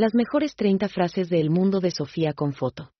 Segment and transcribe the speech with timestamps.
[0.00, 2.90] Las mejores 30 frases de El mundo de Sofía con foto.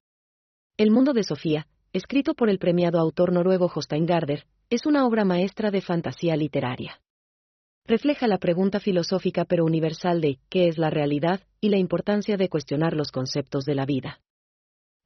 [0.77, 5.24] El mundo de Sofía, escrito por el premiado autor noruego Jostein Garder, es una obra
[5.24, 7.00] maestra de fantasía literaria.
[7.86, 11.40] Refleja la pregunta filosófica pero universal de ¿qué es la realidad?
[11.58, 14.21] y la importancia de cuestionar los conceptos de la vida.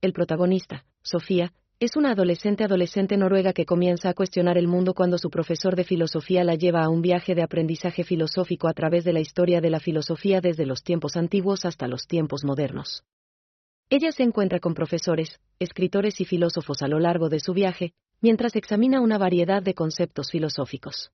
[0.01, 5.19] El protagonista, Sofía, es una adolescente adolescente noruega que comienza a cuestionar el mundo cuando
[5.19, 9.13] su profesor de filosofía la lleva a un viaje de aprendizaje filosófico a través de
[9.13, 13.03] la historia de la filosofía desde los tiempos antiguos hasta los tiempos modernos.
[13.91, 18.57] Ella se encuentra con profesores, escritores y filósofos a lo largo de su viaje, mientras
[18.57, 21.11] examina una variedad de conceptos filosóficos.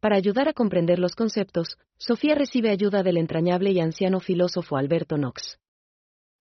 [0.00, 5.16] Para ayudar a comprender los conceptos, Sofía recibe ayuda del entrañable y anciano filósofo Alberto
[5.16, 5.58] Knox.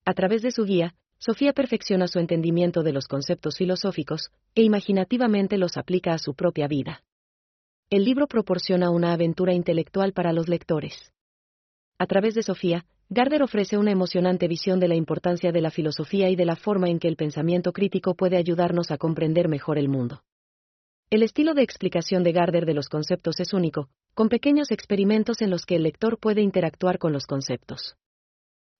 [0.05, 5.58] A través de su guía, Sofía perfecciona su entendimiento de los conceptos filosóficos, e imaginativamente
[5.58, 7.04] los aplica a su propia vida.
[7.90, 11.14] El libro proporciona una aventura intelectual para los lectores.
[11.98, 16.30] A través de Sofía, Gardner ofrece una emocionante visión de la importancia de la filosofía
[16.30, 19.88] y de la forma en que el pensamiento crítico puede ayudarnos a comprender mejor el
[19.88, 20.24] mundo.
[21.12, 25.52] El estilo de explicación de Gardner de los conceptos es único, con pequeños experimentos en
[25.52, 27.96] los que el lector puede interactuar con los conceptos.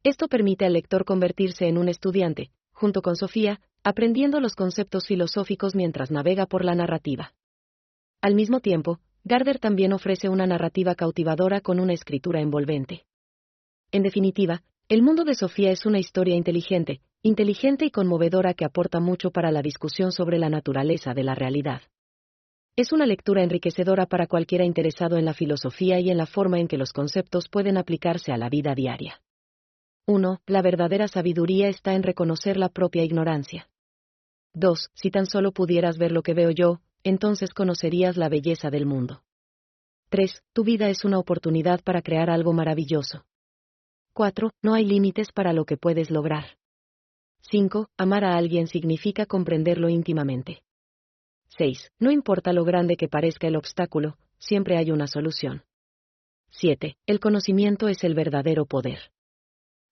[0.06, 5.74] Esto permite al lector convertirse en un estudiante, junto con Sofía, aprendiendo los conceptos filosóficos
[5.74, 7.34] mientras navega por la narrativa.
[8.22, 13.08] Al mismo tiempo, Gardner también ofrece una narrativa cautivadora con una escritura envolvente.
[13.92, 19.00] En definitiva, el mundo de Sofía es una historia inteligente, inteligente y conmovedora que aporta
[19.00, 21.82] mucho para la discusión sobre la naturaleza de la realidad.
[22.76, 26.68] Es una lectura enriquecedora para cualquiera interesado en la filosofía y en la forma en
[26.68, 29.20] que los conceptos pueden aplicarse a la vida diaria.
[30.08, 30.40] 1.
[30.46, 33.68] La verdadera sabiduría está en reconocer la propia ignorancia.
[34.54, 34.92] 2.
[34.94, 39.24] Si tan solo pudieras ver lo que veo yo, entonces conocerías la belleza del mundo.
[40.10, 40.44] 3.
[40.54, 43.26] Tu vida es una oportunidad para crear algo maravilloso.
[44.14, 44.52] 4.
[44.62, 46.60] No hay límites para lo que puedes lograr.
[47.50, 47.90] 5.
[47.98, 50.62] Amar a alguien significa comprenderlo íntimamente.
[51.58, 51.92] 6.
[51.98, 55.64] No importa lo grande que parezca el obstáculo, siempre hay una solución.
[56.52, 56.96] 7.
[57.08, 59.15] El conocimiento es el verdadero poder.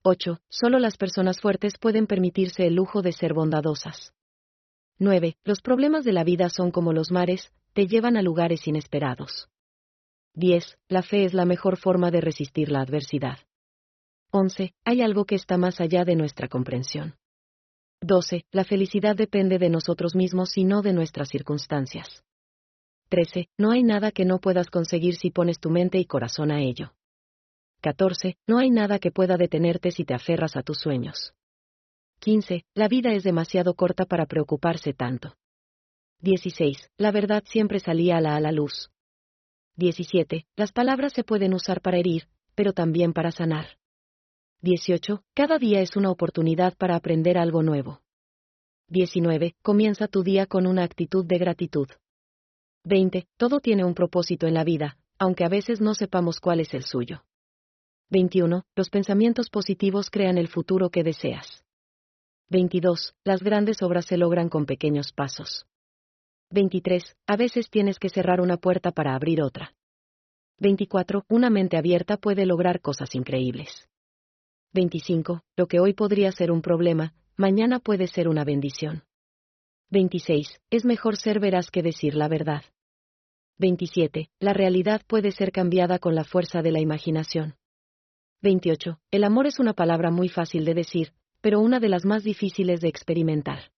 [0.06, 0.42] 8.
[0.50, 4.14] Solo las personas fuertes pueden permitirse el lujo de ser bondadosas.
[5.00, 5.38] 9.
[5.46, 9.48] Los problemas de la vida son como los mares, te llevan a lugares inesperados.
[10.34, 10.78] 10.
[10.90, 13.38] La fe es la mejor forma de resistir la adversidad.
[14.32, 14.74] 11.
[14.84, 17.16] Hay algo que está más allá de nuestra comprensión.
[18.02, 18.46] 12.
[18.52, 22.26] La felicidad depende de nosotros mismos y no de nuestras circunstancias.
[23.08, 23.48] 13.
[23.58, 26.94] No hay nada que no puedas conseguir si pones tu mente y corazón a ello.
[27.84, 28.38] 14.
[28.48, 31.34] No hay nada que pueda detenerte si te aferras a tus sueños.
[32.20, 32.64] 15.
[32.74, 35.36] La vida es demasiado corta para preocuparse tanto.
[36.22, 36.78] 16.
[36.98, 38.90] La verdad siempre salía a la, a la luz.
[39.76, 40.46] 17.
[40.56, 43.78] Las palabras se pueden usar para herir, pero también para sanar.
[44.62, 45.22] 18.
[45.34, 48.00] Cada día es una oportunidad para aprender algo nuevo.
[48.88, 49.56] 19.
[49.62, 51.90] Comienza tu día con una actitud de gratitud.
[52.86, 53.28] 20.
[53.36, 56.84] Todo tiene un propósito en la vida, aunque a veces no sepamos cuál es el
[56.84, 57.26] suyo.
[58.10, 58.64] 21.
[58.76, 61.64] Los pensamientos positivos crean el futuro que deseas.
[62.50, 63.16] 22.
[63.24, 65.66] Las grandes obras se logran con pequeños pasos.
[66.52, 67.16] 23.
[67.26, 69.74] A veces tienes que cerrar una puerta para abrir otra.
[70.60, 71.26] 24.
[71.30, 73.88] Una mente abierta puede lograr cosas increíbles.
[74.74, 75.42] 25.
[75.58, 79.04] Lo que hoy podría ser un problema, mañana puede ser una bendición.
[79.90, 80.62] 26.
[80.70, 82.64] Es mejor ser veraz que decir la verdad.
[83.58, 84.30] 27.
[84.40, 87.56] La realidad puede ser cambiada con la fuerza de la imaginación.
[88.44, 89.00] 28.
[89.10, 92.82] El amor es una palabra muy fácil de decir, pero una de las más difíciles
[92.82, 93.72] de experimentar.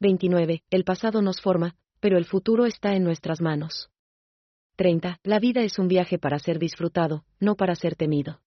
[0.00, 0.62] 29.
[0.68, 3.88] El pasado nos forma, pero el futuro está en nuestras manos.
[4.76, 5.20] 30.
[5.22, 8.42] La vida es un viaje para ser disfrutado, no para ser temido.